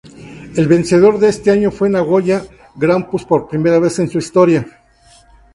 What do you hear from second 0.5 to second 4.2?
El vencedor de ese año fue Nagoya Grampus, por primera vez en su